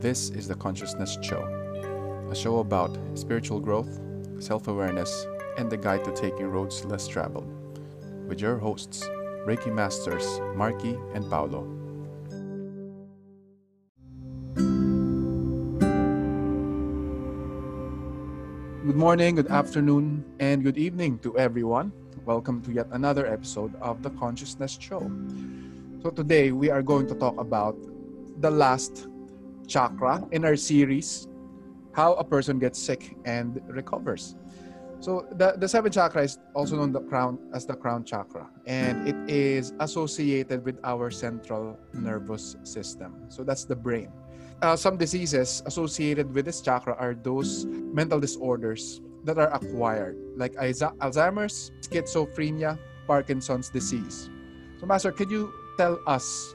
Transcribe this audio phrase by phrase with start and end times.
[0.00, 1.40] This is the Conscious Nest Show,
[2.30, 3.98] a show about spiritual growth,
[4.38, 5.26] self awareness,
[5.56, 7.48] and the guide to taking roads less traveled,
[8.28, 9.08] with your hosts,
[9.46, 11.62] Reiki Masters Marky and Paolo.
[18.84, 21.90] Good morning, good afternoon, and good evening to everyone.
[22.26, 25.10] Welcome to yet another episode of the Conscious Nest Show.
[26.02, 27.78] So, today we are going to talk about
[28.42, 29.08] the last
[29.66, 31.28] chakra in our series
[31.92, 34.36] how a person gets sick and recovers.
[35.00, 39.08] So the, the seventh chakra is also known the crown as the crown chakra, and
[39.08, 43.14] it is associated with our central nervous system.
[43.28, 44.10] So that's the brain.
[44.62, 50.54] Uh, some diseases associated with this chakra are those mental disorders that are acquired, like
[50.54, 54.30] Alzheimer's, schizophrenia, Parkinson's disease.
[54.80, 56.54] So, Master, could you tell us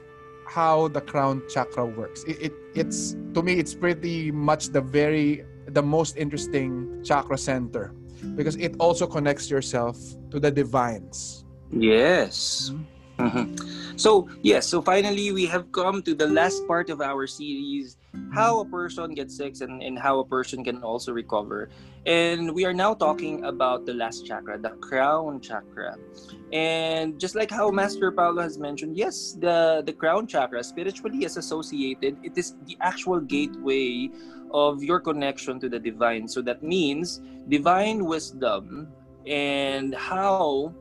[0.52, 2.24] how the crown chakra works?
[2.24, 7.94] It, it it's to me, it's pretty much the very the most interesting chakra center
[8.36, 9.96] because it also connects yourself
[10.30, 11.44] to the divines.
[11.72, 12.70] Yes.
[12.70, 12.92] Mm-hmm.
[13.22, 13.96] Mm-hmm.
[13.96, 17.96] So, yes, so finally we have come to the last part of our series
[18.32, 21.68] how a person gets sick and, and how a person can also recover.
[22.06, 25.96] And we are now talking about the last chakra, the crown chakra.
[26.52, 31.36] And just like how Master Paolo has mentioned, yes, the, the crown chakra spiritually is
[31.36, 34.10] associated, it is the actual gateway
[34.50, 36.28] of your connection to the divine.
[36.28, 38.88] So that means divine wisdom
[39.26, 40.74] and how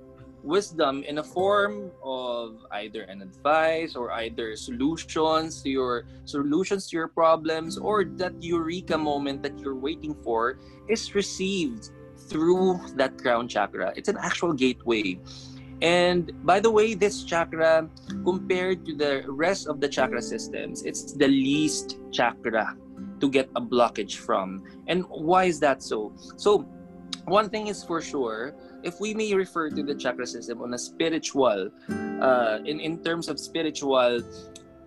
[0.44, 6.98] wisdom in a form of either an advice or either solutions to your solutions to
[6.98, 11.92] your problems or that eureka moment that you're waiting for is received
[12.30, 13.94] through that crown chakra.
[13.96, 15.20] It's an actual gateway.
[15.82, 17.90] And by the way this chakra
[18.24, 22.78] compared to the rest of the chakra systems it's the least chakra
[23.20, 24.64] to get a blockage from.
[24.88, 26.14] And why is that so?
[26.38, 26.68] So
[27.26, 30.78] one thing is for sure if we may refer to the chakra system on a
[30.78, 31.70] spiritual,
[32.22, 34.22] uh, in, in terms of spiritual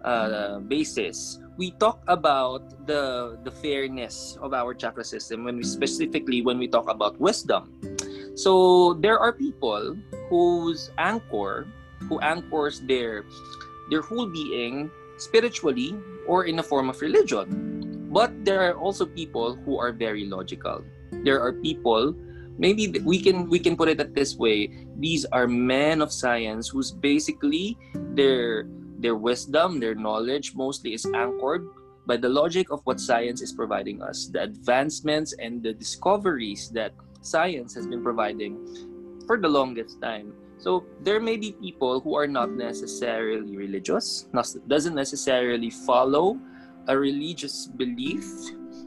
[0.04, 6.42] uh, basis, we talk about the the fairness of our chakra system when we specifically
[6.42, 7.70] when we talk about wisdom.
[8.34, 9.96] So there are people
[10.28, 11.70] whose anchor,
[12.10, 13.24] who anchors their
[13.90, 15.94] their whole being spiritually
[16.26, 18.10] or in a form of religion.
[18.10, 20.82] But there are also people who are very logical.
[21.22, 22.14] There are people
[22.58, 24.70] maybe we can we can put it at this way.
[24.98, 27.78] These are men of science who's basically
[28.14, 28.66] their
[28.98, 31.66] their wisdom their knowledge mostly is anchored
[32.06, 36.92] by the logic of what science is providing us the advancements and the discoveries that
[37.20, 38.60] science has been providing
[39.26, 40.32] for the longest time.
[40.58, 44.28] So there may be people who are not necessarily religious
[44.68, 46.38] doesn't necessarily follow
[46.88, 48.24] a religious belief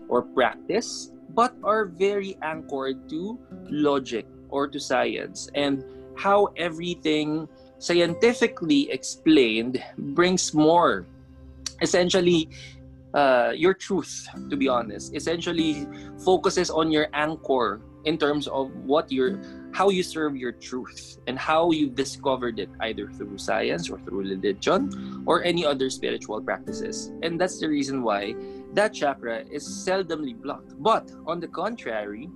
[0.07, 3.39] or practice but are very anchored to
[3.69, 5.49] logic or to science.
[5.55, 5.83] And
[6.15, 7.47] how everything
[7.79, 11.05] scientifically explained brings more.
[11.81, 12.49] Essentially
[13.13, 15.87] uh, your truth to be honest essentially
[16.23, 19.39] focuses on your anchor in terms of what your
[19.73, 24.23] how you serve your truth and how you discovered it either through science or through
[24.23, 24.89] religion
[25.25, 27.11] or any other spiritual practices.
[27.21, 28.33] And that's the reason why
[28.73, 30.75] that chakra is seldomly blocked.
[30.81, 32.29] But on the contrary,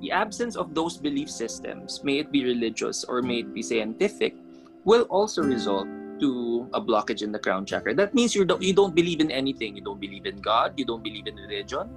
[0.00, 4.34] the absence of those belief systems, may it be religious or may it be scientific,
[4.84, 5.86] will also result
[6.20, 7.94] to a blockage in the crown chakra.
[7.94, 9.76] That means you don't you don't believe in anything.
[9.76, 10.74] You don't believe in God.
[10.76, 11.90] You don't believe in religion.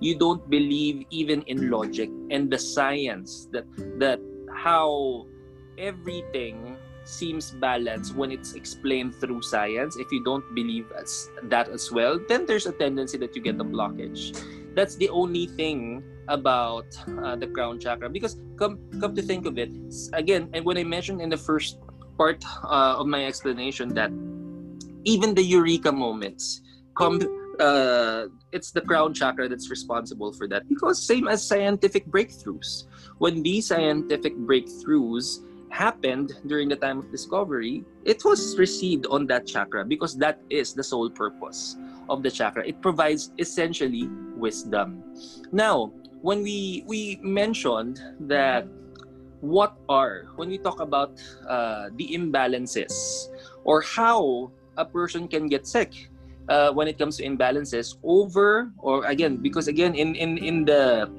[0.00, 3.64] You don't believe even in logic and the science that
[3.98, 4.20] that
[4.52, 5.26] how
[5.78, 6.76] everything
[7.08, 9.96] seems balanced when it's explained through science.
[9.96, 13.60] If you don't believe as, that as well, then there's a tendency that you get
[13.60, 14.36] a blockage.
[14.74, 16.86] That's the only thing about
[17.22, 18.10] uh, the crown chakra.
[18.10, 19.70] Because come come to think of it,
[20.12, 21.78] again, and when I mentioned in the first
[22.18, 24.10] part uh, of my explanation that
[25.04, 26.60] even the eureka moments
[26.96, 27.20] come.
[27.56, 32.84] Uh, it's the crown chakra that's responsible for that because same as scientific breakthroughs
[33.16, 35.40] when these scientific breakthroughs
[35.70, 40.74] happened during the time of discovery, it was received on that chakra because that is
[40.74, 41.76] the sole purpose
[42.08, 42.66] of the chakra.
[42.66, 45.02] It provides essentially wisdom.
[45.52, 45.92] Now,
[46.22, 48.66] when we we mentioned that
[49.40, 53.28] what are when we talk about uh, the imbalances
[53.64, 56.10] or how a person can get sick
[56.48, 61.10] uh, when it comes to imbalances over or again because again in in in the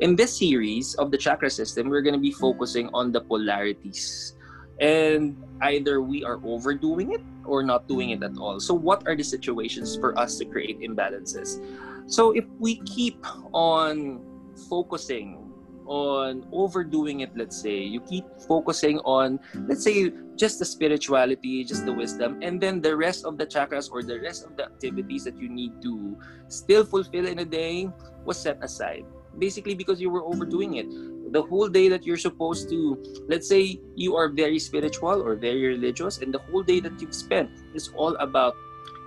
[0.00, 4.34] in this series of the chakra system, we're going to be focusing on the polarities.
[4.80, 8.60] And either we are overdoing it or not doing it at all.
[8.60, 11.58] So, what are the situations for us to create imbalances?
[12.06, 13.18] So, if we keep
[13.52, 14.22] on
[14.70, 15.50] focusing
[15.86, 21.84] on overdoing it, let's say, you keep focusing on, let's say, just the spirituality, just
[21.84, 25.24] the wisdom, and then the rest of the chakras or the rest of the activities
[25.24, 26.16] that you need to
[26.46, 27.90] still fulfill in a day
[28.24, 29.04] was set aside.
[29.36, 30.88] Basically, because you were overdoing it.
[31.32, 32.96] The whole day that you're supposed to,
[33.28, 37.14] let's say you are very spiritual or very religious, and the whole day that you've
[37.14, 38.56] spent is all about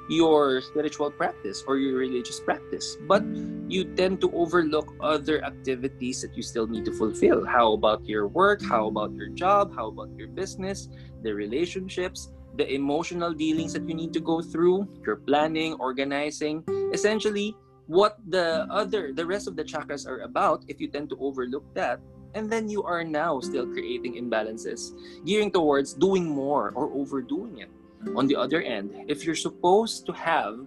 [0.10, 2.98] your spiritual practice or your religious practice.
[3.08, 3.24] But
[3.68, 7.46] you tend to overlook other activities that you still need to fulfill.
[7.46, 8.62] How about your work?
[8.62, 9.74] How about your job?
[9.74, 10.90] How about your business?
[11.24, 12.30] The relationships?
[12.58, 14.88] The emotional dealings that you need to go through?
[15.06, 16.64] Your planning organizing?
[16.94, 17.56] Essentially
[17.92, 21.68] what the other the rest of the chakras are about if you tend to overlook
[21.76, 22.00] that
[22.36, 24.96] and then you are now still creating imbalances
[25.28, 27.68] gearing towards doing more or overdoing it
[28.16, 30.60] on the other end, if you're supposed to have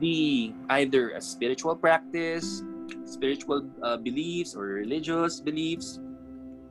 [0.00, 2.62] the either a spiritual practice,
[3.04, 6.00] spiritual uh, beliefs or religious beliefs,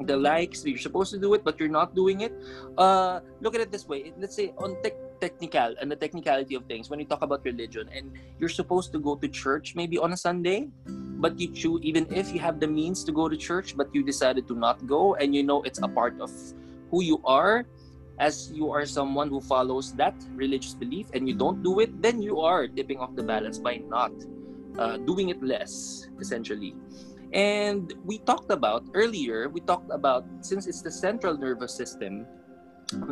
[0.01, 2.34] the likes, you're supposed to do it, but you're not doing it.
[2.78, 4.12] Uh, look at it this way.
[4.18, 4.94] Let's say on tech
[5.24, 9.00] technical and the technicality of things when you talk about religion and you're supposed to
[9.00, 10.68] go to church maybe on a sunday
[11.24, 14.04] but you choose even if you have the means to go to church but you
[14.04, 16.31] decided to not go and you know it's a part of
[16.92, 17.66] who you are
[18.20, 22.22] as you are someone who follows that religious belief and you don't do it, then
[22.22, 24.12] you are tipping off the balance by not
[24.78, 26.75] uh, doing it less, essentially.
[27.34, 32.28] And we talked about earlier, we talked about since it's the central nervous system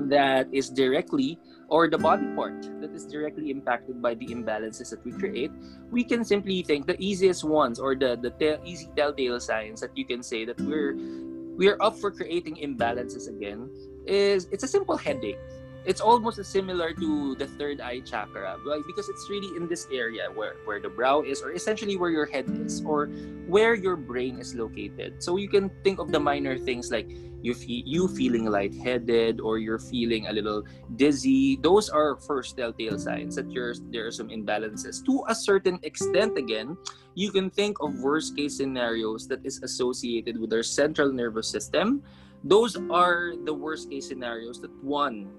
[0.05, 1.39] that is directly,
[1.71, 5.51] or the body part that is directly impacted by the imbalances that we create,
[5.89, 9.95] we can simply think the easiest ones or the, the te- easy telltale signs that
[9.95, 10.99] you can say that we're
[11.55, 13.69] we're up for creating imbalances again
[14.05, 15.39] is it's a simple headache.
[15.83, 18.83] It's almost similar to the third eye chakra, right?
[18.85, 22.25] Because it's really in this area where, where the brow is, or essentially where your
[22.25, 23.07] head is, or
[23.47, 25.23] where your brain is located.
[25.23, 27.09] So you can think of the minor things like
[27.41, 30.61] you feel you feeling lightheaded or you're feeling a little
[30.95, 31.57] dizzy.
[31.57, 35.03] Those are first telltale signs that there are some imbalances.
[35.05, 36.77] To a certain extent, again,
[37.15, 42.03] you can think of worst case scenarios that is associated with our central nervous system
[42.43, 45.29] those are the worst case scenarios that one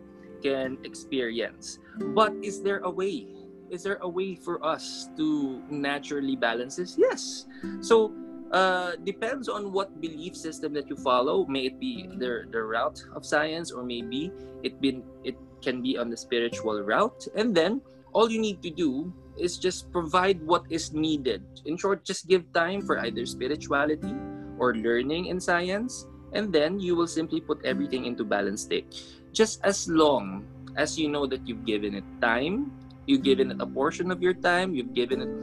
[0.42, 1.78] can experience.
[2.14, 3.26] But is there a way?
[3.70, 6.98] Is there a way for us to naturally balance this?
[6.98, 7.46] Yes.
[7.80, 8.12] So
[8.52, 11.46] uh, depends on what belief system that you follow.
[11.46, 14.28] May it be the the route of science, or maybe
[14.62, 17.24] it been it can be on the spiritual route.
[17.32, 17.80] And then
[18.12, 19.08] all you need to do
[19.40, 21.40] is just provide what is needed.
[21.64, 24.12] In short, just give time for either spirituality
[24.60, 29.64] or learning in science and then you will simply put everything into balance state just
[29.64, 30.46] as long
[30.76, 32.70] as you know that you've given it time
[33.06, 35.34] you've given it a portion of your time you've given it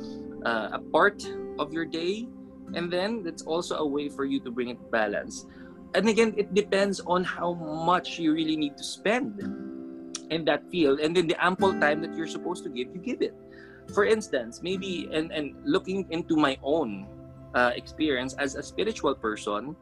[0.45, 1.21] uh, a part
[1.59, 2.27] of your day
[2.75, 5.45] and then that's also a way for you to bring it balance.
[5.95, 9.41] And again it depends on how much you really need to spend
[10.29, 13.21] in that field and then the ample time that you're supposed to give you give
[13.21, 13.33] it.
[13.93, 17.07] For instance maybe and and looking into my own
[17.55, 19.75] uh, experience as a spiritual person,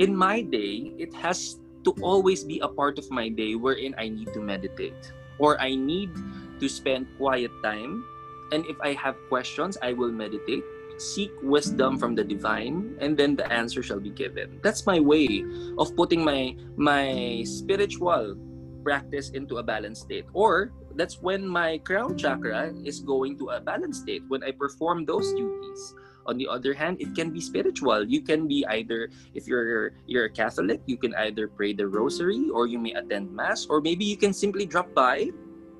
[0.00, 4.10] in my day, it has to always be a part of my day wherein I
[4.10, 4.98] need to meditate
[5.38, 6.10] or I need
[6.58, 8.02] to spend quiet time.
[8.50, 10.66] And if I have questions, I will meditate,
[10.98, 14.58] seek wisdom from the divine, and then the answer shall be given.
[14.62, 15.46] That's my way
[15.78, 18.34] of putting my my spiritual
[18.82, 20.26] practice into a balanced state.
[20.32, 25.04] Or that's when my crown chakra is going to a balanced state when I perform
[25.04, 25.94] those duties
[26.26, 28.04] on the other hand it can be spiritual.
[28.04, 32.50] You can be either if you're you're a catholic you can either pray the rosary
[32.52, 35.30] or you may attend mass or maybe you can simply drop by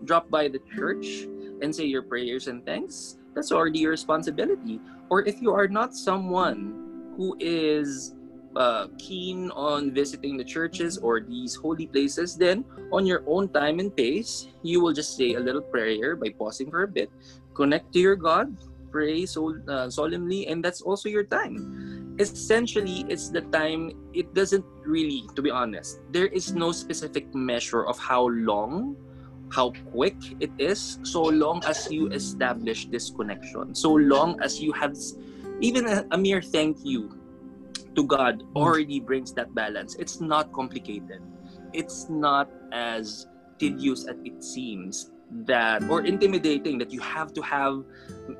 [0.05, 1.26] drop by the church
[1.62, 3.17] and say your prayers and thanks.
[3.35, 4.81] That's already your responsibility.
[5.09, 8.15] Or if you are not someone who is
[8.57, 13.79] uh, keen on visiting the churches or these holy places, then on your own time
[13.79, 17.11] and pace, you will just say a little prayer by pausing for a bit,
[17.55, 18.57] connect to your God,
[18.97, 22.17] pray so uh, solemnly and that's also your time.
[22.19, 27.85] Essentially it's the time it doesn't really to be honest there is no specific measure
[27.85, 28.97] of how long
[29.53, 33.75] how quick it is so long as you establish this connection.
[33.75, 34.97] So long as you have
[35.61, 37.12] even a, a mere thank you
[37.95, 38.57] to god mm.
[38.57, 39.95] already brings that balance.
[40.00, 41.21] It's not complicated.
[41.73, 43.29] It's not as
[43.61, 47.83] tedious as it seems that or intimidating that you have to have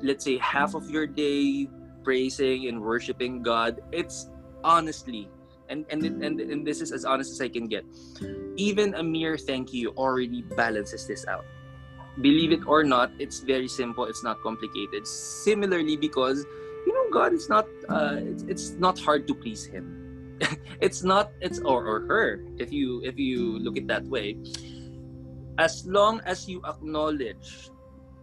[0.01, 1.67] let's say half of your day
[2.03, 4.29] praising and worshiping god it's
[4.63, 5.27] honestly
[5.69, 7.83] and and and, and this is as honest as i can get
[8.55, 11.43] even a mere thank you already balances this out
[12.21, 14.05] believe it or not, it's very simple.
[14.05, 15.05] It's not complicated.
[15.07, 16.45] Similarly, because
[16.85, 17.67] you know, God is not.
[17.89, 20.37] Uh, it's, it's not hard to please Him.
[20.81, 21.31] it's not.
[21.41, 22.41] It's or or her.
[22.57, 24.37] If you if you look at that way,
[25.57, 27.69] as long as you acknowledge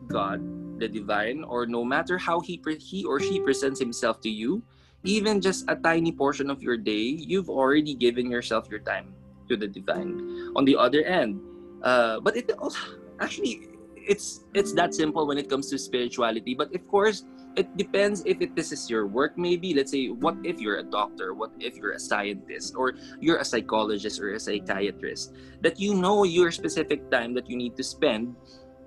[0.09, 0.41] God,
[0.79, 4.63] the divine, or no matter how he he or she presents himself to you,
[5.05, 9.15] even just a tiny portion of your day, you've already given yourself your time
[9.49, 10.53] to the divine.
[10.57, 11.41] On the other end,
[11.83, 12.79] uh, but it also
[13.21, 16.55] actually it's it's that simple when it comes to spirituality.
[16.55, 17.25] But of course,
[17.57, 19.39] it depends if it, this is your work.
[19.39, 21.35] Maybe let's say, what if you're a doctor?
[21.35, 25.35] What if you're a scientist or you're a psychologist or a psychiatrist?
[25.63, 28.35] That you know your specific time that you need to spend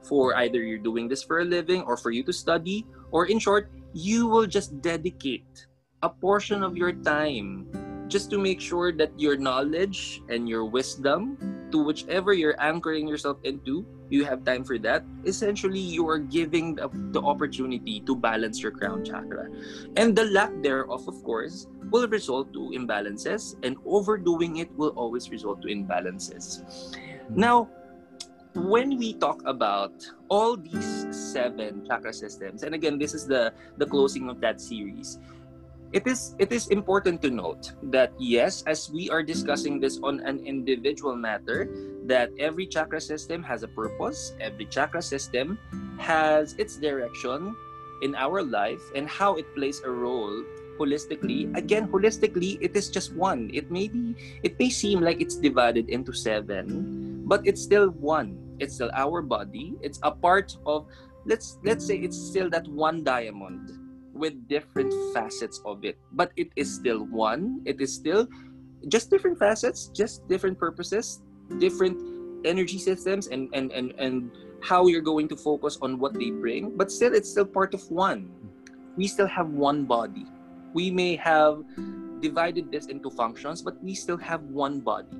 [0.04, 3.40] for either you're doing this for a living or for you to study, or in
[3.40, 5.68] short, you will just dedicate
[6.04, 7.68] a portion of your time
[8.08, 11.36] just to make sure that your knowledge and your wisdom
[11.72, 16.76] to whichever you're anchoring yourself into you have time for that essentially you are giving
[16.76, 19.48] the, the opportunity to balance your crown chakra.
[19.96, 25.30] And the lack thereof of course will result to imbalances and overdoing it will always
[25.30, 26.64] result to imbalances.
[26.96, 27.40] Hmm.
[27.40, 27.70] Now
[28.56, 29.94] when we talk about
[30.30, 35.20] all these seven chakra systems and again this is the the closing of that series
[35.94, 40.20] it is it is important to note that yes as we are discussing this on
[40.22, 41.70] an individual matter
[42.04, 45.58] that every chakra system has a purpose every chakra system
[45.98, 47.56] has its direction
[48.02, 50.44] in our life and how it plays a role
[50.78, 51.50] holistically.
[51.58, 53.50] Again holistically it is just one.
[53.54, 58.38] It may be it may seem like it's divided into seven but it's still one.
[58.60, 59.74] It's still our body.
[59.82, 60.86] It's a part of
[61.26, 63.74] let's let's say it's still that one diamond
[64.18, 65.98] with different facets of it.
[66.12, 67.62] But it is still one.
[67.66, 68.28] It is still
[68.88, 71.22] just different facets just different purposes
[71.58, 71.98] different
[72.46, 74.32] energy systems and and and, and
[74.62, 76.76] how you're going to focus on what they bring.
[76.76, 78.30] But still it's still part of one.
[78.98, 80.26] We still have one body.
[80.74, 81.62] We may have
[82.20, 85.18] divided this into functions but we still have one body.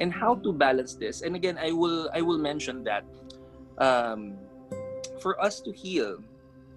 [0.00, 1.22] And how to balance this?
[1.22, 3.04] And again i will i will mention that
[3.78, 4.38] um,
[5.20, 6.18] for us to heal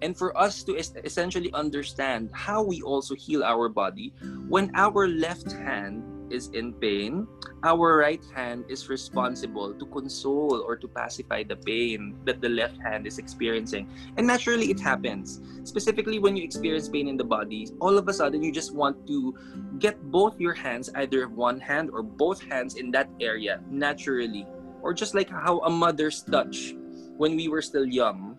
[0.02, 4.12] and for us to es- essentially understand how we also heal our body
[4.48, 7.26] when our left hand is in pain
[7.64, 12.78] our right hand is responsible to console or to pacify the pain that the left
[12.80, 13.88] hand is experiencing.
[14.16, 15.40] And naturally it happens.
[15.64, 19.06] Specifically when you experience pain in the body all of a sudden you just want
[19.06, 19.34] to
[19.78, 24.46] get both your hands either one hand or both hands in that area naturally.
[24.82, 26.74] Or just like how a mother's touch
[27.16, 28.38] when we were still young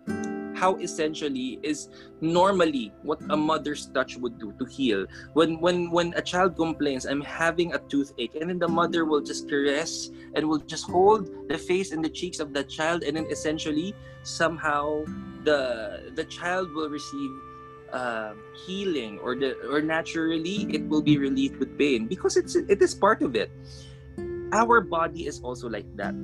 [0.58, 1.88] how essentially is
[2.20, 5.06] normally what a mother's touch would do to heal.
[5.38, 9.22] When when when a child complains, I'm having a toothache, and then the mother will
[9.22, 13.16] just caress and will just hold the face and the cheeks of that child, and
[13.16, 13.94] then essentially
[14.26, 15.06] somehow
[15.46, 17.30] the the child will receive
[17.94, 18.34] uh,
[18.66, 22.94] healing or the or naturally it will be relieved with pain because it's it is
[22.94, 23.54] part of it.
[24.50, 26.18] Our body is also like that.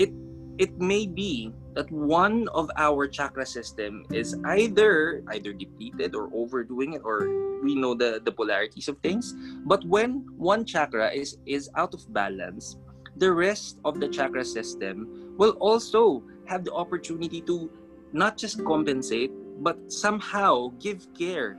[0.00, 0.14] It
[0.56, 6.98] it may be that one of our chakra system is either either depleted or overdoing
[6.98, 7.30] it or
[7.62, 9.30] we know the the polarities of things.
[9.62, 12.74] But when one chakra is is out of balance
[13.14, 15.06] the rest of the chakra system
[15.38, 17.70] will also have the opportunity to
[18.10, 19.30] not just compensate
[19.62, 21.54] but somehow give care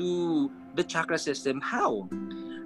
[0.00, 1.60] to the chakra system.
[1.60, 2.08] How?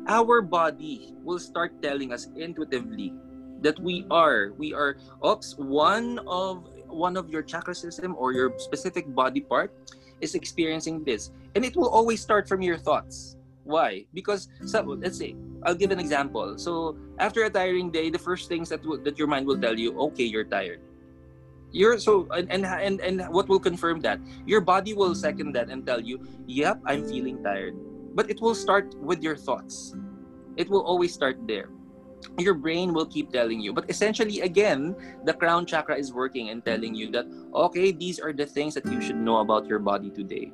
[0.06, 3.14] Our body will start telling us intuitively
[3.62, 8.52] that we are we are oops one of one of your chakra system or your
[8.58, 9.72] specific body part
[10.20, 11.32] is experiencing this.
[11.54, 13.36] And it will always start from your thoughts.
[13.64, 14.06] Why?
[14.14, 16.58] Because so, let's say i'll give an example.
[16.58, 19.94] So after a tiring day the first things that that your mind will tell you
[20.10, 20.80] okay you're tired.
[21.70, 24.18] You're so and, and and and what will confirm that?
[24.46, 27.78] Your body will second that and tell you yep i'm feeling tired.
[28.14, 29.94] But it will start with your thoughts.
[30.58, 31.70] It will always start there
[32.38, 33.72] your brain will keep telling you.
[33.72, 38.32] But essentially, again, the crown chakra is working and telling you that okay, these are
[38.32, 40.52] the things that you should know about your body today.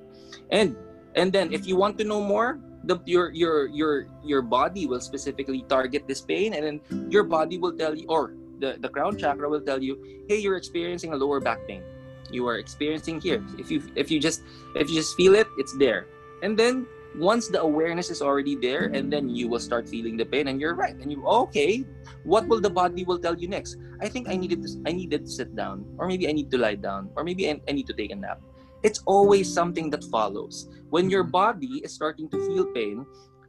[0.51, 0.77] And
[1.15, 5.01] and then if you want to know more, the your your your your body will
[5.01, 6.77] specifically target this pain, and then
[7.11, 10.57] your body will tell you, or the, the crown chakra will tell you, hey, you're
[10.57, 11.83] experiencing a lower back pain.
[12.31, 13.43] You are experiencing here.
[13.59, 14.43] If you if you just
[14.75, 16.07] if you just feel it, it's there.
[16.43, 20.25] And then once the awareness is already there and then you will start feeling the
[20.25, 21.85] pain and you're right and you okay
[22.25, 23.77] what will the body will tell you next?
[24.01, 26.59] I think i needed to i needed to sit down or maybe i need to
[26.59, 28.41] lie down or maybe i, I need to take a nap.
[28.83, 30.71] It's always something that follows.
[30.91, 31.43] When your mm-hmm.
[31.43, 33.07] body is starting to feel pain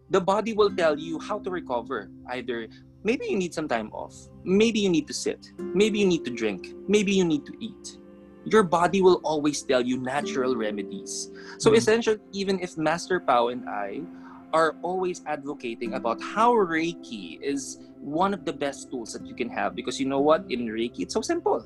[0.10, 2.10] the body will tell you how to recover.
[2.34, 2.68] Either
[3.04, 4.14] maybe you need some time off
[4.44, 7.98] maybe you need to sit maybe you need to drink maybe you need to eat
[8.52, 11.30] your body will always tell you natural remedies.
[11.60, 11.78] So Mm.
[11.78, 14.02] essentially, even if Master Pao and I
[14.54, 19.50] are always advocating about how Reiki is one of the best tools that you can
[19.50, 20.46] have because you know what?
[20.50, 21.62] In Reiki, it's so simple.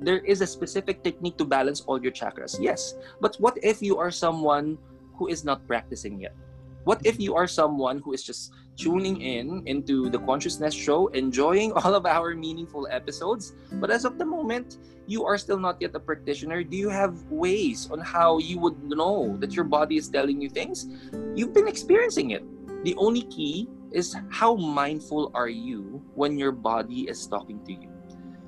[0.00, 2.56] There is a specific technique to balance all your chakras.
[2.60, 2.94] Yes.
[3.20, 4.78] But what if you are someone
[5.16, 6.36] who is not practicing yet?
[6.84, 11.08] What if you are someone who is just tuning in into the conscious nest show,
[11.08, 15.76] enjoying all of our meaningful episodes, but as of the moment, you are still not
[15.80, 16.62] yet a practitioner?
[16.62, 20.48] Do you have ways on how you would know that your body is telling you
[20.48, 20.86] things?
[21.34, 22.44] You've been experiencing it.
[22.84, 27.90] The only key is how mindful are you when your body is talking to you?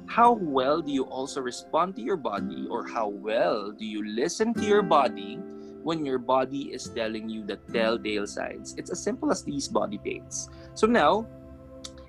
[0.06, 4.52] How well do you also respond to your body, or how well do you listen
[4.54, 5.38] to your body
[5.82, 8.75] when your body is telling you the telltale signs?
[8.78, 10.49] It's as simple as these body pains.
[10.75, 11.26] So now,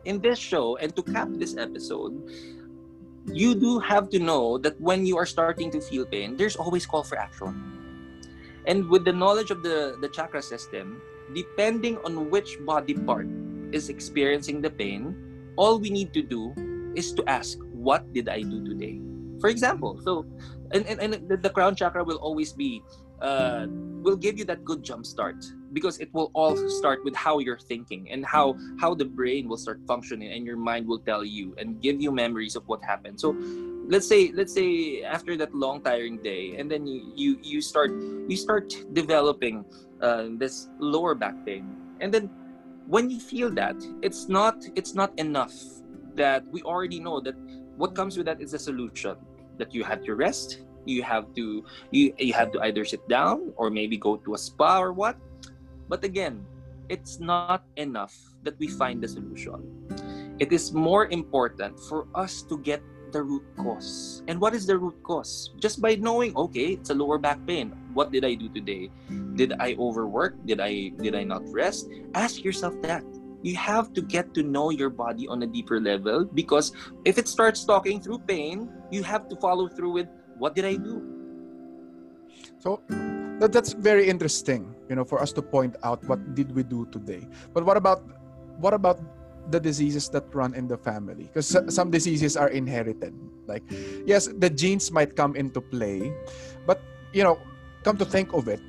[0.05, 2.17] in this show, and to cap this episode,
[3.27, 6.85] you do have to know that when you are starting to feel pain, there's always
[6.85, 7.53] call for action.
[8.65, 11.01] And with the knowledge of the, the chakra system,
[11.33, 13.27] depending on which body part
[13.71, 15.15] is experiencing the pain,
[15.55, 16.53] all we need to do
[16.95, 19.01] is to ask, what did I do today?
[19.39, 20.25] For example, so
[20.71, 22.83] and, and, and the, the crown chakra will always be
[23.21, 23.67] uh,
[24.01, 27.59] will give you that good jump start because it will all start with how you're
[27.59, 31.53] thinking and how how the brain will start functioning and your mind will tell you
[31.57, 33.19] and give you memories of what happened.
[33.19, 33.35] So
[33.87, 37.91] let's say let's say after that long tiring day and then you you, you start
[38.27, 39.65] you start developing
[40.01, 41.77] uh, this lower back pain.
[42.01, 42.29] And then
[42.87, 45.53] when you feel that it's not it's not enough
[46.15, 47.35] that we already know that
[47.77, 49.15] what comes with that is a solution
[49.57, 53.53] that you have to rest you have to you, you have to either sit down
[53.55, 55.17] or maybe go to a spa or what.
[55.89, 56.45] But again
[56.91, 58.11] it's not enough
[58.43, 59.63] that we find the solution.
[60.43, 64.23] It is more important for us to get the root cause.
[64.27, 65.51] And what is the root cause?
[65.59, 67.71] Just by knowing okay it's a lower back pain.
[67.93, 68.91] What did i do today?
[69.35, 70.35] Did i overwork?
[70.45, 71.88] Did i did i not rest?
[72.13, 73.03] Ask yourself that.
[73.41, 76.75] You have to get to know your body on a deeper level because
[77.06, 80.10] if it starts talking through pain you have to follow through with
[80.41, 80.97] what did I do?
[82.58, 82.82] So
[83.38, 86.89] that, that's very interesting, you know, for us to point out what did we do
[86.89, 87.30] today.
[87.54, 88.01] But what about
[88.58, 88.97] what about
[89.54, 91.30] the diseases that run in the family?
[91.30, 93.13] Because some diseases are inherited.
[93.45, 93.62] Like,
[94.06, 96.10] yes, the genes might come into play,
[96.65, 96.82] but
[97.13, 97.38] you know,
[97.84, 98.62] come to think of it,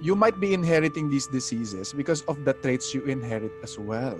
[0.00, 4.14] you might be inheriting these diseases because of the traits you inherit as well.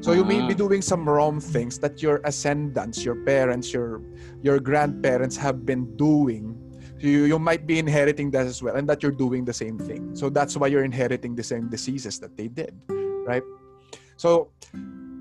[0.00, 0.56] So you may be ah.
[0.56, 4.00] doing some wrong things that your ascendants, your parents, your
[4.42, 6.54] your grandparents have been doing.
[6.98, 10.16] You, you might be inheriting that as well, and that you're doing the same thing.
[10.18, 12.74] So that's why you're inheriting the same diseases that they did,
[13.22, 13.42] right?
[14.16, 14.50] So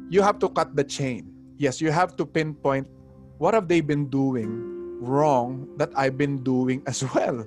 [0.10, 1.30] you have to cut the chain.
[1.58, 2.88] Yes, you have to pinpoint
[3.38, 7.46] what have they been doing wrong that I've been doing as well,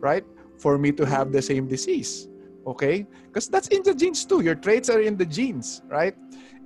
[0.00, 0.24] right?
[0.58, 2.28] For me to have the same disease,
[2.66, 3.06] okay?
[3.28, 4.40] Because that's in the genes too.
[4.40, 6.16] Your traits are in the genes, right?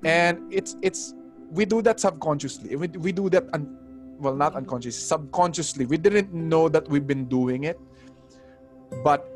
[0.05, 1.15] And it's it's
[1.51, 2.77] we do that subconsciously.
[2.77, 3.77] We, we do that un,
[4.19, 5.87] well not unconsciously subconsciously.
[5.87, 7.79] We didn't know that we've been doing it
[9.05, 9.27] but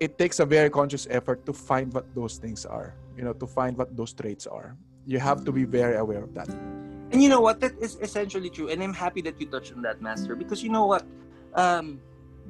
[0.00, 3.46] it takes a very conscious effort to find what those things are you know to
[3.46, 4.76] find what those traits are.
[5.06, 6.48] You have to be very aware of that.
[6.48, 7.60] And you know what?
[7.60, 8.68] That is essentially true.
[8.68, 11.06] And i'm happy that you touched on that master because you know what?
[11.54, 12.00] Um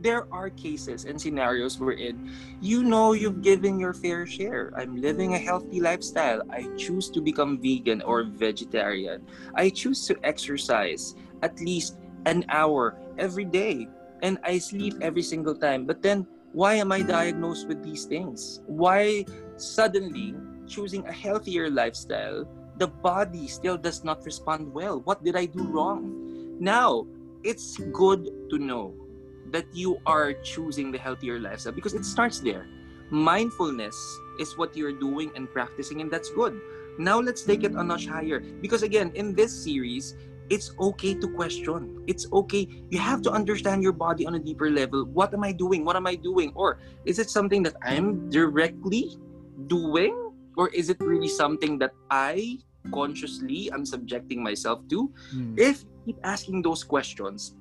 [0.00, 2.30] there are cases and scenarios wherein
[2.60, 4.72] you know you've given your fair share.
[4.76, 6.42] I'm living a healthy lifestyle.
[6.50, 9.24] I choose to become vegan or vegetarian.
[9.54, 13.88] I choose to exercise at least an hour every day
[14.22, 15.86] and I sleep every single time.
[15.86, 18.60] But then why am I diagnosed with these things?
[18.66, 19.24] Why
[19.56, 20.34] suddenly
[20.66, 25.00] choosing a healthier lifestyle, the body still does not respond well?
[25.00, 26.12] What did I do wrong?
[26.58, 27.06] Now,
[27.44, 29.05] it's good to know
[29.50, 32.66] that you are choosing the healthier lifestyle because it starts there.
[33.10, 33.96] Mindfulness
[34.40, 36.60] is what you're doing and practicing, and that's good.
[36.98, 40.16] Now let's take it a notch higher because, again, in this series,
[40.48, 42.02] it's okay to question.
[42.06, 42.68] It's okay.
[42.90, 45.04] You have to understand your body on a deeper level.
[45.04, 45.84] What am I doing?
[45.84, 46.52] What am I doing?
[46.54, 49.18] Or is it something that I'm directly
[49.66, 50.32] doing?
[50.56, 52.58] Or is it really something that I
[52.92, 55.12] consciously am subjecting myself to?
[55.32, 55.54] Hmm.
[55.58, 57.55] If you keep asking those questions,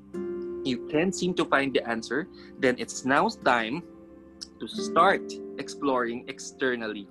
[0.65, 2.27] you can't seem to find the answer,
[2.59, 3.83] then it's now time
[4.59, 5.21] to start
[5.57, 7.07] exploring externally.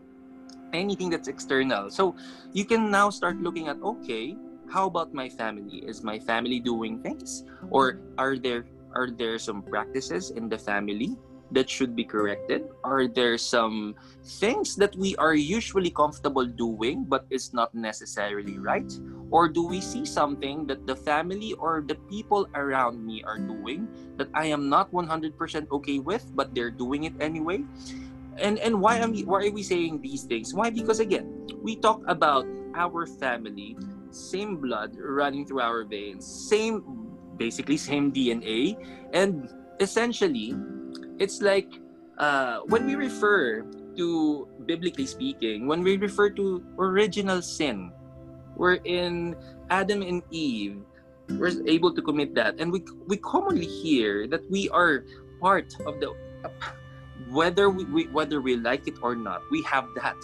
[0.73, 1.91] Anything that's external.
[1.91, 2.17] So
[2.53, 4.37] you can now start looking at okay,
[4.71, 5.85] how about my family?
[5.87, 7.45] Is my family doing things?
[7.71, 11.19] Or are there are there some practices in the family
[11.51, 12.67] that should be corrected?
[12.83, 13.95] Are there some
[14.39, 18.91] things that we are usually comfortable doing but is not necessarily right?
[19.35, 23.91] Or do we see something that the family or the people around me are doing
[24.15, 27.67] that I am not 100% okay with, but they're doing it anyway?
[28.39, 30.55] And and why am why are we saying these things?
[30.55, 30.71] Why?
[30.71, 31.27] Because again,
[31.63, 32.47] we talk about
[32.79, 33.75] our family,
[34.15, 36.83] same blood running through our veins, same
[37.35, 38.79] basically same DNA,
[39.15, 39.51] and
[39.83, 40.55] essentially,
[41.19, 41.71] it's like
[42.19, 43.67] uh, when we refer
[43.99, 47.91] to biblically speaking, when we refer to original sin,
[48.57, 49.37] we're in
[49.71, 50.83] Adam and Eve
[51.39, 55.05] were able to commit that, and we we commonly hear that we are
[55.41, 56.13] part of the
[57.31, 60.17] whether we, we whether we like it or not, we have that.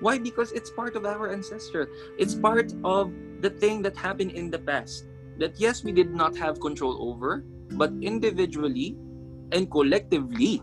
[0.00, 0.18] Why?
[0.18, 1.88] Because it's part of our ancestor.
[2.16, 5.06] It's part of the thing that happened in the past.
[5.38, 7.44] That yes, we did not have control over,
[7.76, 8.96] but individually
[9.52, 10.62] and collectively,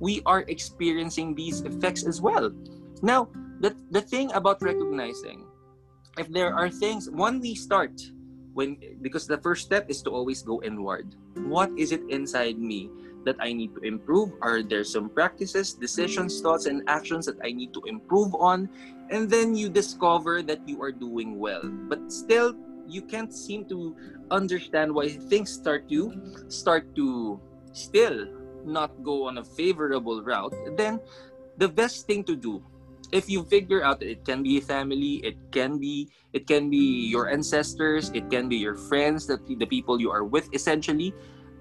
[0.00, 2.50] we are experiencing these effects as well.
[3.02, 3.28] Now,
[3.60, 5.46] the, the thing about recognizing
[6.18, 7.92] if there are things when we start
[8.54, 11.14] when because the first step is to always go inward.
[11.34, 12.88] What is it inside me
[13.26, 14.32] that i need to improve?
[14.40, 18.70] Are there some practices decisions thoughts and actions that i need to improve on?
[19.10, 21.66] And then you discover that you are doing well.
[21.90, 22.54] But still
[22.86, 23.96] you can't seem to
[24.30, 26.14] understand why things start to
[26.48, 27.40] start to
[27.72, 28.30] still
[28.64, 30.54] not go on a favorable route.
[30.78, 31.00] Then
[31.58, 32.62] the best thing to do
[33.12, 37.08] if you figure out that it can be family it can be it can be
[37.08, 41.14] your ancestors it can be your friends that the people you are with essentially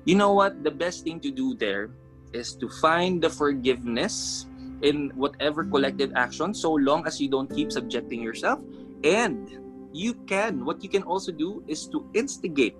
[0.06, 0.63] you know what?
[0.63, 1.89] The best thing to do there
[2.34, 4.47] is to find the forgiveness
[4.82, 8.60] in whatever collective action so long as you don't keep subjecting yourself
[9.06, 9.47] and
[9.93, 12.75] you can what you can also do is to instigate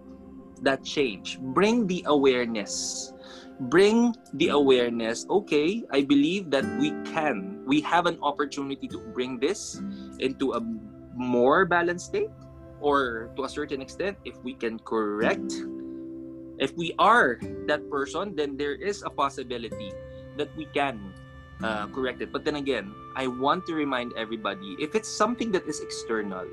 [0.62, 1.40] that change.
[1.40, 3.13] Bring the awareness
[3.60, 9.40] bring the awareness okay i believe that we can we have an opportunity to bring
[9.40, 9.82] this
[10.20, 10.62] into a
[11.16, 12.32] more balanced state
[12.82, 15.54] or to a certain extent if we can correct
[16.58, 17.38] if we are
[17.68, 19.94] that person then there is a possibility
[20.38, 21.14] that we can
[21.64, 22.34] uh, correct it.
[22.34, 26.46] But then again i want to remind everybody if it's something that is external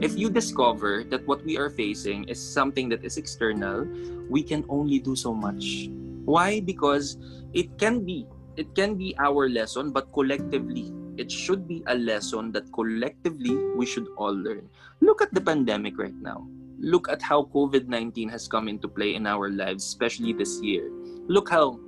[0.00, 3.84] if you discover that what we are facing is something that is external
[4.30, 5.90] we can only do so much
[6.28, 6.60] why?
[6.60, 7.16] Because
[7.56, 8.28] it can be
[8.60, 13.86] it can be our lesson, but collectively, it should be a lesson that collectively we
[13.86, 14.68] should all learn.
[15.00, 16.44] Look at the pandemic right now.
[16.76, 20.92] Look at how COVID 19 has come into play in our lives, especially this year.
[21.32, 21.80] Look how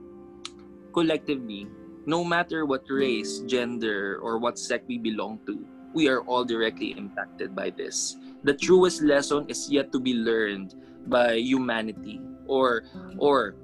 [0.94, 1.68] collectively,
[2.06, 5.60] no matter what race, gender, or what sect we belong to,
[5.92, 8.16] we are all directly impacted by this.
[8.42, 10.74] The truest lesson is yet to be learned
[11.06, 13.59] by humanity or or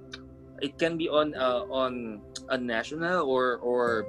[0.63, 4.07] it can be on uh, on a national or or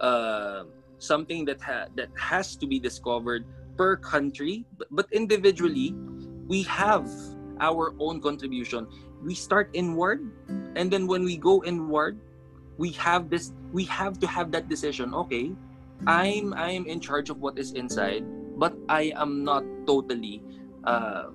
[0.00, 0.64] uh,
[0.98, 3.44] something that ha- that has to be discovered
[3.76, 4.64] per country.
[4.78, 5.94] But, but individually
[6.46, 7.08] we have
[7.60, 8.86] our own contribution.
[9.22, 10.24] We start inward
[10.76, 12.18] and then when we go inward
[12.78, 15.14] we have this we have to have that decision.
[15.26, 15.52] Okay
[16.06, 18.24] i'm i'm in charge of what is inside
[18.56, 20.40] but i am not totally
[20.84, 21.28] uh,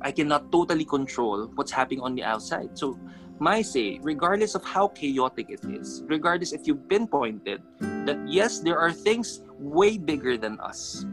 [0.00, 2.78] I cannot totally control what's happening on the outside.
[2.78, 2.98] So
[3.40, 7.62] my say, regardless of how chaotic it is, regardless if you've pinpointed
[8.04, 11.06] that yes, there are things way bigger than us.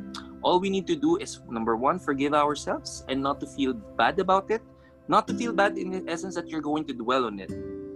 [0.43, 4.19] All we need to do is number one, forgive ourselves and not to feel bad
[4.19, 4.61] about it.
[5.07, 7.49] Not to feel bad in the essence that you're going to dwell on it.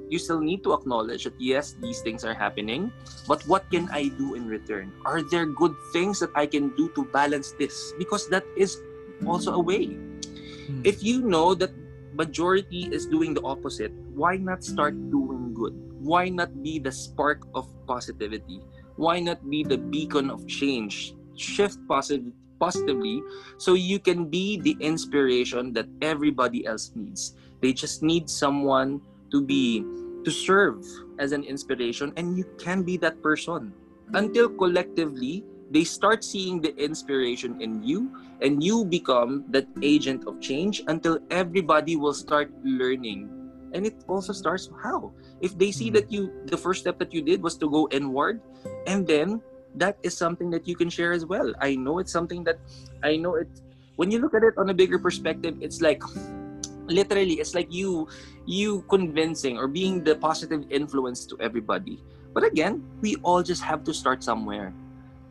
[0.07, 2.91] You still need to acknowledge that yes, these things are happening,
[3.27, 4.93] but what can I do in return?
[5.03, 7.93] Are there good things that I can do to balance this?
[7.97, 8.79] Because that is
[9.27, 9.87] also a way.
[9.87, 10.81] Hmm.
[10.83, 11.71] If you know that
[12.13, 15.73] majority is doing the opposite, why not start doing good?
[15.99, 18.61] Why not be the spark of positivity?
[18.95, 21.15] Why not be the beacon of change?
[21.35, 23.25] Shift positive positively
[23.57, 27.33] so you can be the inspiration that everybody else needs.
[27.59, 29.01] They just need someone
[29.33, 29.81] to be
[30.21, 30.85] to serve
[31.17, 33.73] as an inspiration and you can be that person
[34.13, 38.11] until collectively they start seeing the inspiration in you
[38.43, 43.31] and you become that agent of change until everybody will start learning.
[43.71, 45.15] And it also starts how?
[45.39, 45.95] If they see mm-hmm.
[45.95, 48.43] that you the first step that you did was to go inward
[48.85, 49.39] and then
[49.79, 51.55] that is something that you can share as well.
[51.63, 52.59] I know it's something that
[53.01, 53.47] i know it
[53.95, 56.03] when you look at it on a bigger perspective it's like
[56.91, 58.11] literally it's like you
[58.45, 62.03] you convincing or being the positive influence to everybody.
[62.35, 64.75] But again we all just have to start somewhere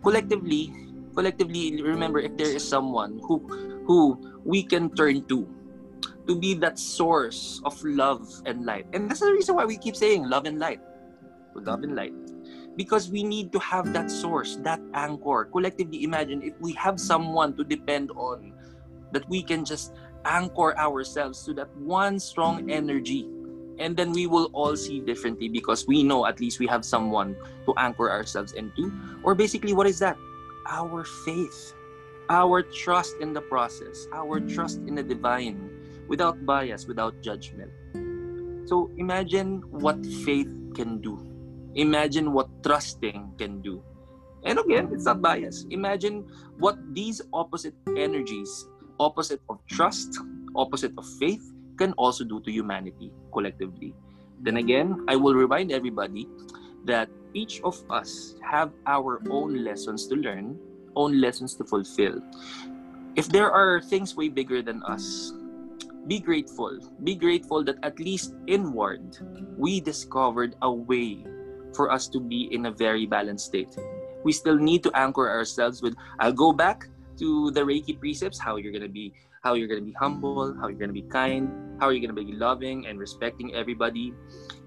[0.02, 0.72] collectively
[1.14, 3.42] collectively remember if there is someone who
[3.84, 5.46] who we can turn to
[6.26, 8.86] to be that source of love and light.
[8.92, 10.80] And that's the reason why we keep saying love and light.
[11.54, 12.14] Love and light.
[12.76, 15.48] Because we need to have that source that anchor.
[15.50, 18.52] Collectively imagine if we have someone to depend on
[19.10, 19.92] that we can just
[20.24, 23.26] anchor ourselves to that one strong energy
[23.80, 27.34] and then we will all see differently because we know at least we have someone
[27.66, 28.92] to anchor ourselves into.
[29.24, 30.16] Or basically what is that?
[30.68, 31.74] Our faith
[32.30, 35.58] our trust in the process our trust in the divine
[36.06, 37.70] without bias without judgment.
[38.70, 40.46] So imagine what faith
[40.78, 41.18] can do.
[41.74, 43.82] Imagine what trusting can do.
[44.44, 45.66] And again it's not bias.
[45.70, 46.22] Imagine
[46.58, 48.68] what these opposite energies
[49.00, 50.14] opposite of trust
[50.54, 51.42] opposite of faith
[51.80, 53.96] can also do to humanity collectively.
[54.44, 54.64] Then mm.
[54.68, 56.28] again, I will remind everybody
[56.84, 60.60] that each of us have our own lessons to learn,
[60.94, 62.20] own lessons to fulfill.
[63.16, 65.32] If there are things way bigger than us,
[66.06, 66.78] be grateful.
[67.04, 69.16] Be grateful that at least inward,
[69.56, 71.24] we discovered a way
[71.74, 73.72] for us to be in a very balanced state.
[74.24, 76.88] We still need to anchor ourselves with, I'll go back
[77.20, 80.87] to the Reiki precepts, how you're to be how you're to be humble, how you're
[80.87, 81.48] to be kind,
[81.80, 84.12] how you're to be loving and respecting everybody.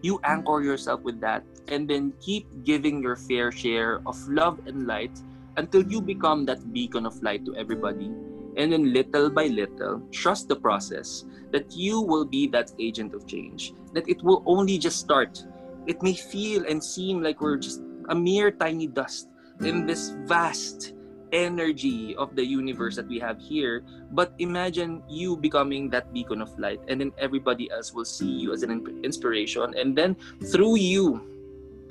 [0.01, 4.87] You anchor yourself with that and then keep giving your fair share of love and
[4.87, 5.13] light
[5.57, 8.09] until you become that beacon of light to everybody.
[8.57, 13.27] And then little by little, trust the process that you will be that agent of
[13.27, 15.45] change, that it will only just start.
[15.85, 19.29] It may feel and seem like we're just a mere tiny dust
[19.61, 20.92] in this vast
[21.33, 26.53] energy of the universe that we have here but imagine you becoming that beacon of
[26.59, 28.69] light and then everybody else will see you as an
[29.03, 30.15] inspiration and then
[30.45, 31.33] through you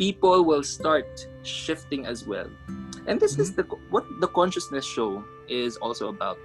[0.02, 1.07] people will start
[1.42, 2.50] shifting as well.
[3.07, 6.38] And this is the what the conscious nest show is also about.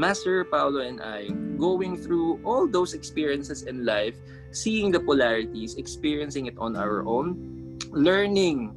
[0.00, 1.28] Master Paolo and i
[1.60, 4.16] going through all those experiences in life
[4.48, 7.36] seeing the polarities experiencing it on our own
[7.92, 8.72] learning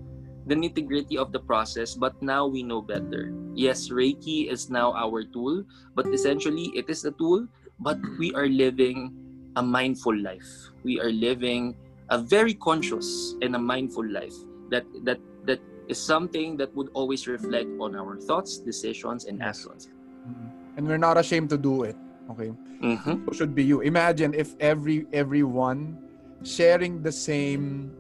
[0.45, 3.33] the nitty gritty of the process, but now we know better.
[3.53, 5.63] Yes, Reiki is now our tool,
[5.95, 7.47] but essentially it is a tool,
[7.79, 9.11] but we are living
[9.55, 10.45] a mindful life.
[10.83, 11.75] We are living
[12.09, 14.35] a very conscious and a mindful life.
[14.69, 19.89] That that that is something that would always reflect on our thoughts, decisions, and actions.
[20.27, 20.77] Mm-hmm.
[20.77, 21.95] And we're not ashamed to do it.
[22.29, 23.25] Okay, mm-hmm.
[23.25, 23.81] so should be you.
[23.81, 25.97] Imagine if every everyone
[26.43, 27.93] sharing the same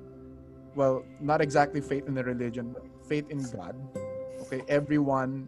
[0.75, 3.75] well, not exactly faith in the religion, but faith in God.
[4.45, 5.47] Okay, everyone,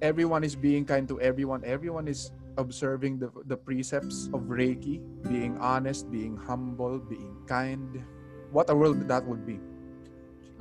[0.00, 1.62] everyone is being kind to everyone.
[1.64, 8.02] Everyone is observing the, the precepts of Reiki, being honest, being humble, being kind.
[8.52, 9.58] What a world that would be.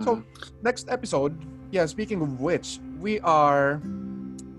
[0.02, 0.64] So, mm-hmm.
[0.64, 1.38] next episode,
[1.72, 3.80] yeah, speaking of which, we are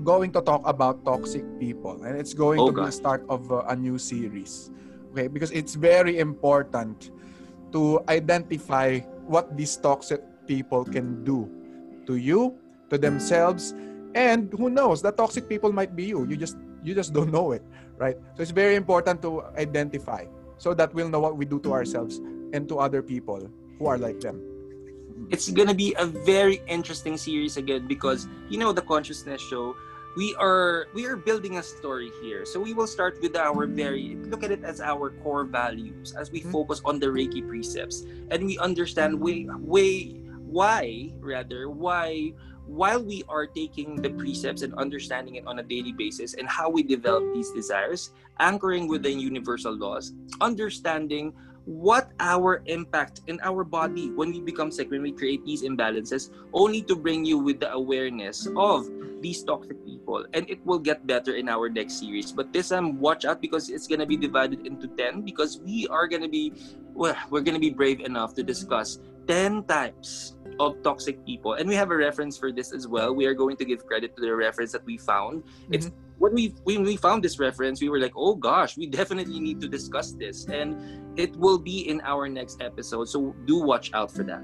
[0.05, 2.83] going to talk about toxic people and it's going oh, to God.
[2.83, 4.70] be the start of a, a new series.
[5.12, 7.11] Okay, because it's very important
[7.73, 11.49] to identify what these toxic people can do
[12.07, 12.59] to you,
[12.91, 13.75] to themselves,
[14.15, 16.27] and who knows, the toxic people might be you.
[16.27, 17.63] You just you just don't know it,
[17.97, 18.17] right?
[18.37, 20.27] So it's very important to identify
[20.59, 22.21] so that we'll know what we do to ourselves
[22.53, 24.41] and to other people who are like them.
[25.31, 29.75] It's gonna be a very interesting series again because you know the consciousness show
[30.16, 34.16] we are we are building a story here so we will start with our very
[34.31, 36.53] look at it as our core values as we mm-hmm.
[36.53, 42.33] focus on the reiki precepts and we understand way way why rather why
[42.66, 46.70] while we are taking the precepts and understanding it on a daily basis and how
[46.70, 54.11] we develop these desires anchoring within universal laws understanding what our impact in our body
[54.11, 57.72] when we become sick, when we create these imbalances, only to bring you with the
[57.72, 58.88] awareness of
[59.20, 60.27] these toxic people.
[60.35, 62.33] And it will get better in our next series.
[62.33, 65.87] But this time, watch out because it's going to be divided into 10 because we
[65.88, 66.53] are going to be,
[66.92, 71.55] well, we're going to be brave enough to discuss 10 types of toxic people.
[71.55, 73.14] And we have a reference for this as well.
[73.14, 75.42] We are going to give credit to the reference that we found.
[75.44, 75.74] Mm-hmm.
[75.74, 79.40] It's when we when we found this reference, we were like, oh gosh, we definitely
[79.40, 80.46] need to discuss this.
[80.46, 83.09] And it will be in our next episode.
[83.09, 84.42] So do watch out for that.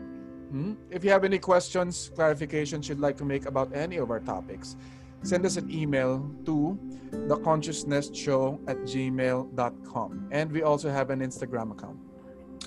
[0.51, 0.75] Mm-hmm.
[0.91, 4.77] If you have any questions, clarifications you'd like to make about any of our topics,
[5.23, 6.79] send us an email to
[7.13, 10.29] theconsciousnestshow at gmail.com.
[10.33, 11.99] And we also have an Instagram account.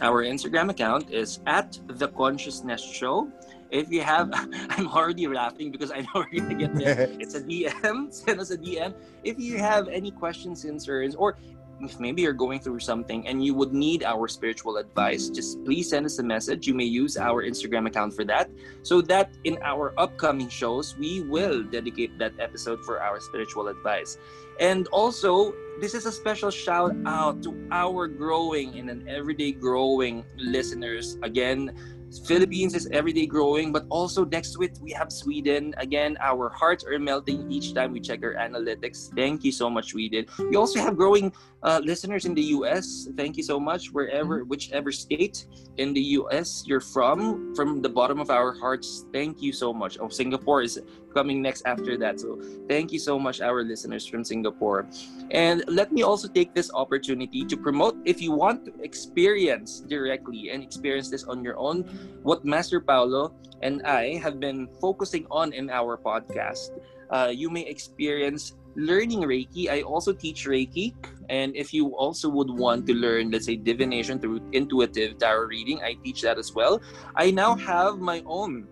[0.01, 3.29] Our Instagram account is at the Conscious Nest Show.
[3.71, 4.29] If you have,
[4.69, 7.07] I'm already laughing because I know we're gonna get there.
[7.19, 8.13] it's a DM.
[8.13, 8.93] Send us a DM.
[9.23, 11.37] If you have any questions, concerns, or
[11.81, 15.89] if maybe you're going through something and you would need our spiritual advice, just please
[15.89, 16.67] send us a message.
[16.67, 18.49] You may use our Instagram account for that.
[18.83, 24.17] So that in our upcoming shows, we will dedicate that episode for our spiritual advice.
[24.59, 30.23] And also, this is a special shout out to our growing and an everyday growing
[30.37, 31.17] listeners.
[31.23, 31.73] Again,
[32.19, 35.73] Philippines is everyday growing, but also next week we have Sweden.
[35.77, 39.13] Again, our hearts are melting each time we check our analytics.
[39.15, 40.25] Thank you so much, Sweden.
[40.37, 43.07] We also have growing uh, listeners in the US.
[43.15, 45.45] Thank you so much, wherever, whichever state
[45.77, 49.05] in the US you're from, from the bottom of our hearts.
[49.13, 49.97] Thank you so much.
[49.99, 50.81] Oh, Singapore is
[51.13, 52.19] coming next after that.
[52.19, 54.87] So thank you so much, our listeners from Singapore.
[55.31, 60.49] And let me also take this opportunity to promote if you want to experience directly
[60.49, 61.83] and experience this on your own,
[62.23, 66.71] what Master Paolo and I have been focusing on in our podcast.
[67.09, 69.69] Uh, you may experience learning Reiki.
[69.69, 70.93] I also teach Reiki.
[71.29, 75.81] And if you also would want to learn, let's say, divination through intuitive tarot reading,
[75.81, 76.81] I teach that as well.
[77.15, 78.67] I now have my own.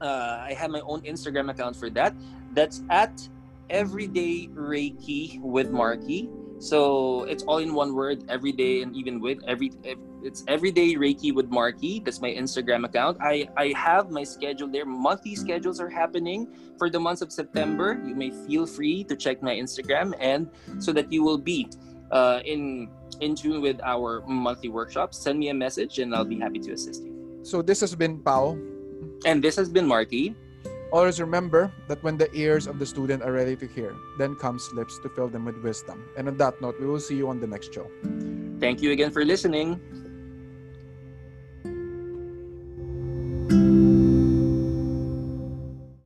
[0.00, 2.14] Uh, I have my own Instagram account for that.
[2.52, 3.28] That's at
[3.70, 6.30] Everyday Reiki with Marky.
[6.58, 9.70] So it's all in one word, every day, and even with every.
[10.24, 12.00] It's everyday Reiki with Marky.
[12.00, 13.18] That's my Instagram account.
[13.22, 14.84] I I have my schedule there.
[14.84, 17.94] Monthly schedules are happening for the months of September.
[18.04, 20.50] You may feel free to check my Instagram, and
[20.82, 21.70] so that you will be
[22.10, 25.18] uh, in in tune with our monthly workshops.
[25.18, 27.14] Send me a message, and I'll be happy to assist you.
[27.42, 28.58] So this has been Pao.
[29.24, 30.34] And this has been Marky.
[30.90, 34.72] Always remember that when the ears of the student are ready to hear, then comes
[34.72, 36.08] lips to fill them with wisdom.
[36.16, 37.90] And on that note, we will see you on the next show.
[38.58, 39.80] Thank you again for listening.